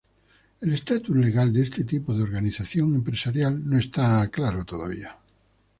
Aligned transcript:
El 0.61 0.73
estatus 0.73 1.15
legal 1.15 1.53
de 1.53 1.61
este 1.61 1.83
tipo 1.83 2.11
de 2.15 2.23
organización 2.23 2.95
empresarial 2.95 3.69
no 3.69 3.77
está 3.77 4.27
claro 4.29 4.65
todavía. 4.65 5.19